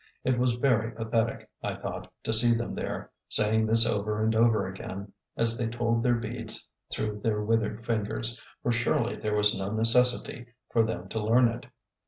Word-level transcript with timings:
It 0.23 0.39
was 0.39 0.53
very 0.53 0.91
pathetic, 0.95 1.47
I 1.61 1.75
thought, 1.75 2.11
to 2.23 2.33
see 2.33 2.55
them 2.57 2.73
there, 2.73 3.11
saying 3.29 3.67
this 3.67 3.85
over 3.85 4.23
and 4.23 4.33
over 4.33 4.65
again, 4.65 5.13
as 5.37 5.59
they 5.59 5.67
told 5.69 6.01
their 6.01 6.15
beads 6.15 6.67
through 6.91 7.19
their 7.21 7.43
withered 7.43 7.85
fingers, 7.85 8.43
for 8.63 8.71
surely 8.71 9.15
there 9.15 9.35
was 9.35 9.55
no 9.55 9.69
necessity 9.69 10.47
for 10.71 10.81
them 10.81 11.07
to 11.09 11.23
learn 11.23 11.47
it. 11.49 11.67